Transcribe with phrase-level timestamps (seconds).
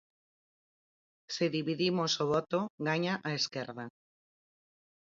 [1.35, 3.85] Se dividimos o voto, gaña a esquerda.